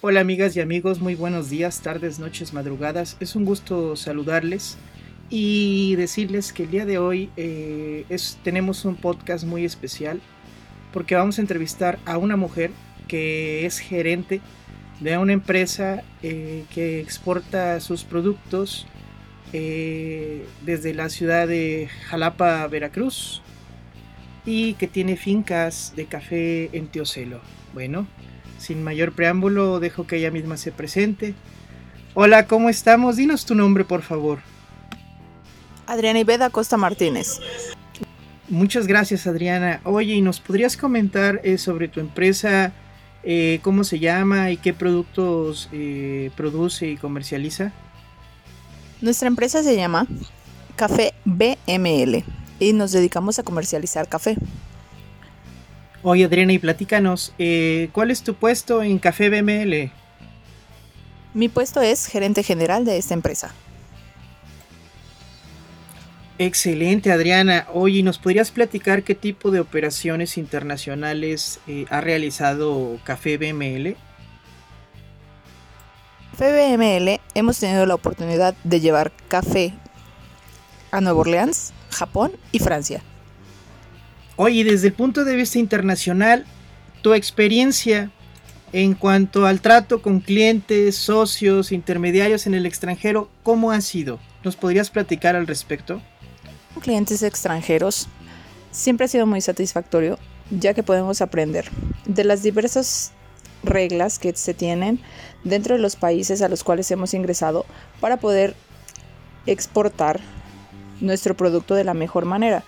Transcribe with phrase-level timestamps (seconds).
[0.00, 3.16] Hola amigas y amigos, muy buenos días, tardes, noches, madrugadas.
[3.18, 4.78] Es un gusto saludarles
[5.28, 8.04] y decirles que el día de hoy eh,
[8.44, 10.20] tenemos un podcast muy especial
[10.92, 12.70] porque vamos a entrevistar a una mujer
[13.08, 14.40] que es gerente
[15.00, 18.86] de una empresa eh, que exporta sus productos
[19.52, 23.42] eh, desde la ciudad de Jalapa, Veracruz
[24.46, 27.40] y que tiene fincas de café en Teocelo.
[27.74, 28.06] Bueno,
[28.58, 31.34] sin mayor preámbulo, dejo que ella misma se presente.
[32.14, 33.16] Hola, ¿cómo estamos?
[33.16, 34.40] Dinos tu nombre, por favor.
[35.86, 37.40] Adriana Ibeda Costa Martínez.
[38.48, 39.80] Muchas gracias, Adriana.
[39.84, 42.72] Oye, ¿y nos podrías comentar eh, sobre tu empresa?
[43.22, 47.72] Eh, ¿Cómo se llama y qué productos eh, produce y comercializa?
[49.00, 50.06] Nuestra empresa se llama
[50.76, 52.24] Café BML
[52.58, 54.36] y nos dedicamos a comercializar café.
[56.02, 59.90] Oye Adriana, y platícanos, eh, ¿cuál es tu puesto en Café BML?
[61.34, 63.52] Mi puesto es gerente general de esta empresa.
[66.38, 67.66] Excelente Adriana.
[67.74, 73.96] Oye, ¿nos podrías platicar qué tipo de operaciones internacionales eh, ha realizado Café BML?
[76.30, 79.74] Café BML hemos tenido la oportunidad de llevar café
[80.92, 83.02] a Nueva Orleans, Japón y Francia.
[84.40, 86.46] Oye, desde el punto de vista internacional,
[87.02, 88.12] tu experiencia
[88.72, 94.20] en cuanto al trato con clientes, socios, intermediarios en el extranjero, ¿cómo ha sido?
[94.44, 96.00] ¿Nos podrías platicar al respecto?
[96.80, 98.06] Clientes extranjeros
[98.70, 101.68] siempre ha sido muy satisfactorio, ya que podemos aprender
[102.06, 103.10] de las diversas
[103.64, 105.00] reglas que se tienen
[105.42, 107.66] dentro de los países a los cuales hemos ingresado
[107.98, 108.54] para poder
[109.46, 110.20] exportar
[111.00, 112.62] nuestro producto de la mejor manera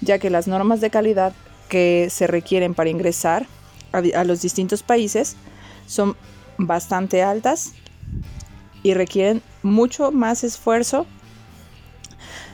[0.00, 1.32] ya que las normas de calidad
[1.68, 3.46] que se requieren para ingresar
[3.92, 5.36] a, los distintos países
[5.86, 6.16] son
[6.58, 7.72] bastante altas
[8.82, 11.06] y requieren mucho más esfuerzo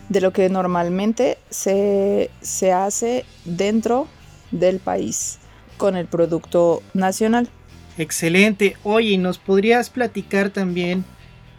[0.08, 4.08] de lo que normalmente se, se, hace dentro
[4.50, 5.38] del país
[5.76, 7.48] con el producto nacional.
[7.98, 8.76] Excelente.
[8.82, 11.04] Oye, ¿nos podrías platicar también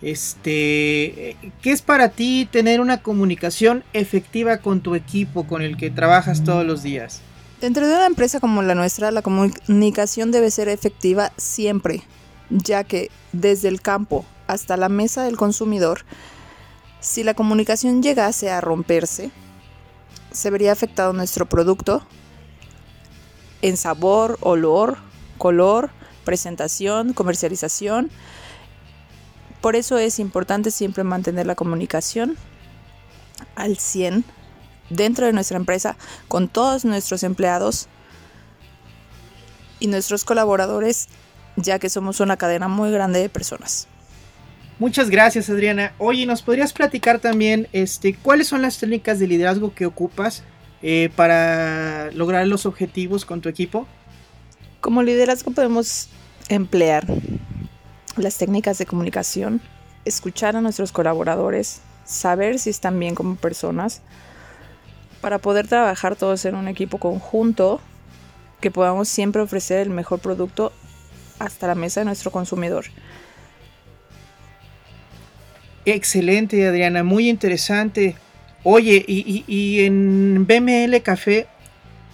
[0.04, 5.90] este, ¿qué es para ti tener una comunicación efectiva con tu equipo con el que
[5.90, 7.22] trabajas todos los días?
[7.62, 12.04] Dentro de una empresa como la nuestra, la comunicación debe ser efectiva siempre,
[12.50, 16.02] ya que desde el campo hasta la mesa del consumidor,
[17.00, 19.32] si la comunicación llegase a romperse,
[20.32, 22.06] se vería afectado nuestro producto
[23.62, 24.98] en sabor, olor,
[25.38, 25.92] color,
[26.26, 28.12] presentación, comercialización,
[29.64, 32.36] por eso es importante siempre mantener la comunicación
[33.56, 34.26] al 100
[34.90, 35.96] dentro de nuestra empresa
[36.28, 37.88] con todos nuestros empleados
[39.80, 41.08] y nuestros colaboradores,
[41.56, 43.88] ya que somos una cadena muy grande de personas.
[44.80, 45.94] Muchas gracias, Adriana.
[45.98, 50.44] Oye, ¿nos podrías platicar también este, cuáles son las técnicas de liderazgo que ocupas
[50.82, 53.88] eh, para lograr los objetivos con tu equipo?
[54.82, 56.10] Como liderazgo podemos
[56.50, 57.08] emplear
[58.18, 59.62] las técnicas de comunicación,
[60.06, 64.02] escuchar a nuestros colaboradores, saber si están bien como personas,
[65.22, 67.80] para poder trabajar todos en un equipo conjunto,
[68.60, 70.72] que podamos siempre ofrecer el mejor producto
[71.40, 72.86] hasta la mesa de nuestro consumidor.
[75.86, 78.16] Excelente, Adriana, muy interesante.
[78.64, 81.48] Oye, y, y en BML Café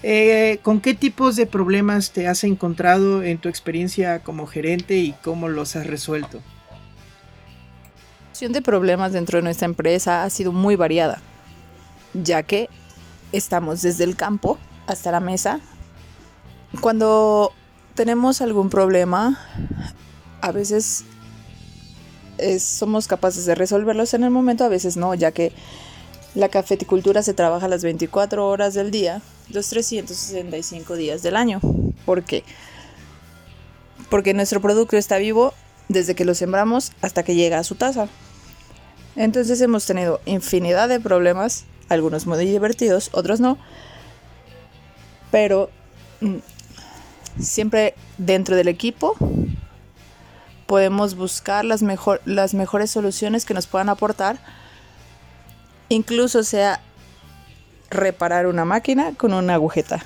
[0.01, 5.13] eh, ¿Con qué tipos de problemas te has encontrado en tu experiencia como gerente y
[5.23, 6.37] cómo los has resuelto?
[6.37, 11.21] La situación de problemas dentro de nuestra empresa ha sido muy variada,
[12.13, 12.69] ya que
[13.33, 14.57] estamos desde el campo
[14.87, 15.59] hasta la mesa.
[16.79, 17.51] Cuando
[17.95, 19.37] tenemos algún problema,
[20.39, 21.03] a veces
[22.59, 25.51] somos capaces de resolverlos en el momento, a veces no, ya que
[26.35, 31.59] la cafeticultura se trabaja las 24 horas del día los 365 días del año.
[32.05, 32.43] ¿Por qué?
[34.09, 35.53] Porque nuestro producto está vivo
[35.87, 38.07] desde que lo sembramos hasta que llega a su taza.
[39.15, 43.57] Entonces hemos tenido infinidad de problemas, algunos muy divertidos, otros no.
[45.31, 45.69] Pero
[46.21, 46.37] mm,
[47.39, 49.15] siempre dentro del equipo
[50.67, 54.39] podemos buscar las, mejor, las mejores soluciones que nos puedan aportar.
[55.89, 56.79] Incluso sea
[57.89, 60.03] reparar una máquina con una agujeta.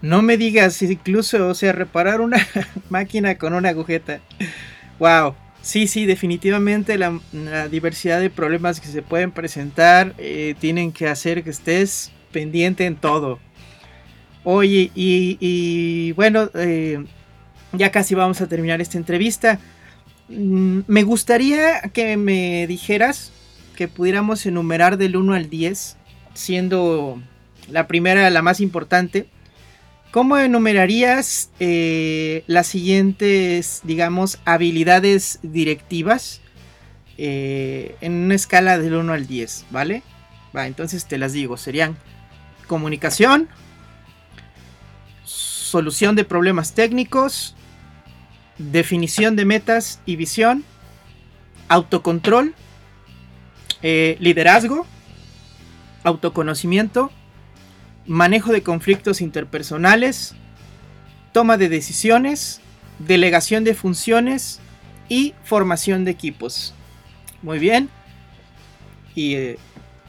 [0.00, 2.38] No me digas, incluso, o sea, reparar una
[2.90, 4.20] máquina con una agujeta.
[4.98, 5.34] Wow.
[5.60, 7.18] Sí, sí, definitivamente la,
[7.68, 12.96] diversidad de problemas que se pueden presentar eh, tienen que hacer que estés pendiente en
[12.96, 13.40] todo.
[14.44, 17.04] Oye, y, bueno, eh,
[17.72, 19.58] ya casi vamos a terminar esta entrevista.
[20.28, 23.32] Mm, me gustaría que me dijeras
[23.78, 25.96] que pudiéramos enumerar del 1 al 10,
[26.34, 27.22] siendo
[27.70, 29.28] la primera la más importante.
[30.10, 36.40] ¿Cómo enumerarías eh, las siguientes, digamos, habilidades directivas
[37.18, 40.02] eh, en una escala del 1 al 10, ¿vale?
[40.56, 41.96] Va, entonces te las digo, serían
[42.66, 43.48] comunicación,
[45.22, 47.54] solución de problemas técnicos,
[48.58, 50.64] definición de metas y visión,
[51.68, 52.56] autocontrol,
[53.82, 54.86] eh, liderazgo,
[56.04, 57.10] autoconocimiento,
[58.06, 60.34] manejo de conflictos interpersonales,
[61.32, 62.60] toma de decisiones,
[62.98, 64.60] delegación de funciones
[65.08, 66.74] y formación de equipos.
[67.42, 67.88] Muy bien.
[69.14, 69.58] Y eh,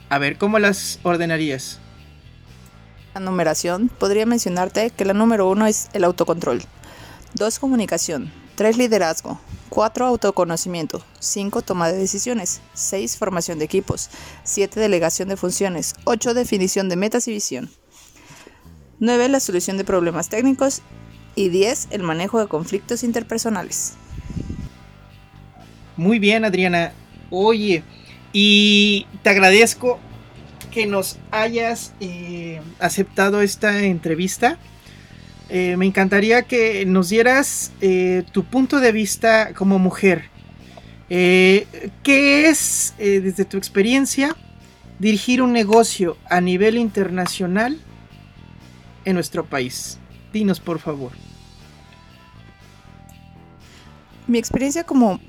[0.09, 1.79] a ver, ¿cómo las ordenarías?
[3.13, 6.61] La numeración, podría mencionarte que la número uno es el autocontrol.
[7.35, 7.59] 2.
[7.59, 8.31] Comunicación.
[8.55, 8.77] 3.
[8.77, 9.39] Liderazgo.
[9.69, 10.05] 4.
[10.05, 11.03] Autoconocimiento.
[11.19, 11.61] 5.
[11.61, 12.61] Toma de decisiones.
[12.73, 13.17] 6.
[13.17, 14.09] Formación de equipos.
[14.43, 14.79] 7.
[14.79, 15.95] Delegación de funciones.
[16.03, 16.33] 8.
[16.33, 17.69] Definición de metas y visión.
[18.99, 19.29] 9.
[19.29, 20.81] La solución de problemas técnicos.
[21.35, 21.89] Y 10.
[21.91, 23.93] El manejo de conflictos interpersonales.
[25.95, 26.93] Muy bien, Adriana.
[27.29, 27.83] Oye,
[28.33, 29.99] y te agradezco
[30.71, 34.57] que nos hayas eh, aceptado esta entrevista.
[35.49, 40.25] Eh, me encantaría que nos dieras eh, tu punto de vista como mujer.
[41.09, 41.65] ¿Qué
[42.49, 44.35] es, desde tu experiencia,
[44.99, 47.79] dirigir un negocio a nivel internacional
[49.05, 49.97] en nuestro país?
[50.31, 51.11] Dinos, por favor.
[54.27, 55.19] Mi experiencia como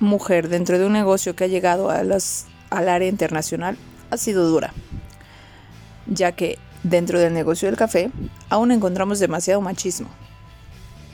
[0.00, 3.76] mujer dentro de un negocio que ha llegado a las, al área internacional
[4.10, 4.72] ha sido dura,
[6.06, 8.10] ya que dentro del negocio del café
[8.50, 10.08] aún encontramos demasiado machismo,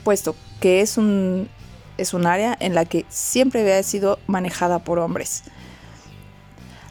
[0.03, 1.47] puesto que es un,
[1.97, 5.43] es un área en la que siempre había sido manejada por hombres.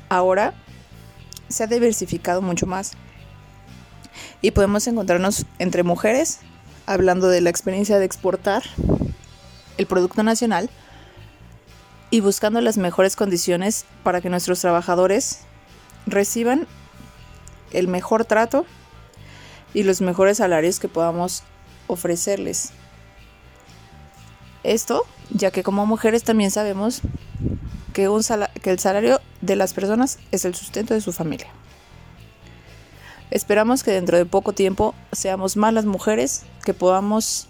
[0.09, 0.55] Ahora
[1.49, 2.93] se ha diversificado mucho más
[4.41, 6.39] y podemos encontrarnos entre mujeres
[6.87, 8.63] hablando de la experiencia de exportar
[9.77, 10.71] el producto nacional
[12.11, 15.41] y buscando las mejores condiciones para que nuestros trabajadores
[16.07, 16.69] reciban
[17.73, 18.65] el mejor trato
[19.75, 21.43] y los mejores salarios que podamos
[21.87, 22.71] ofrecerles.
[24.63, 27.03] Esto, ya que como mujeres también sabemos
[27.93, 28.23] que, un
[28.63, 31.49] que el salario de las personas es el sustento de su familia.
[33.31, 37.49] Esperamos que dentro de poco tiempo seamos más las mujeres que podamos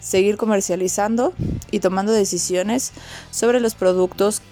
[0.00, 1.32] seguir comercializando
[1.70, 2.92] y tomando decisiones
[3.30, 4.42] sobre los productos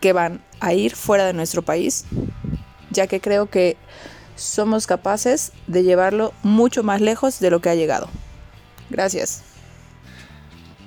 [0.00, 2.04] que van a ir fuera de nuestro país,
[2.90, 3.76] ya que creo que
[4.36, 8.08] somos capaces de llevarlo mucho más lejos de lo que ha llegado.
[8.90, 9.42] Gracias.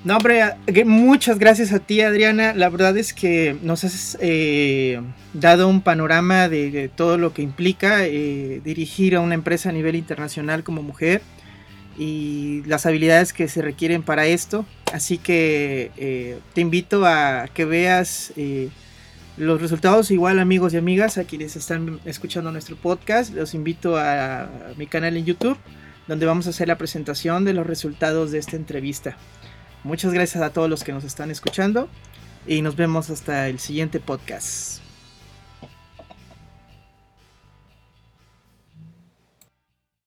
[0.06, 0.54] No, hombre,
[0.84, 2.52] muchas gracias a ti, Adriana.
[2.54, 5.00] La verdad es que nos has eh,
[5.32, 9.96] dado un panorama de, todo lo que implica eh, dirigir a una empresa a nivel
[9.96, 11.22] internacional como mujer
[11.98, 14.64] y las habilidades que se requieren para esto.
[14.92, 18.32] Así que eh, te invito a que veas
[19.36, 23.34] los resultados igual amigos y amigas a quienes están escuchando nuestro podcast.
[23.34, 25.58] Los invito a, mi canal en YouTube
[26.06, 29.16] donde vamos a hacer la presentación de los resultados de esta entrevista.
[29.82, 31.88] Muchas gracias a todos los que nos están escuchando
[32.46, 34.85] y nos vemos hasta el siguiente podcast.